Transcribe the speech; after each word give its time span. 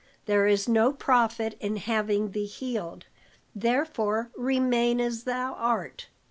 There 0.25 0.47
is 0.47 0.67
no 0.67 0.91
profit 0.93 1.55
in 1.59 1.75
having 1.75 2.31
thee 2.31 2.47
healed, 2.47 3.05
therefore 3.53 4.31
remain 4.35 4.99
as 4.99 5.25
thou 5.25 5.53
art." 5.53 6.07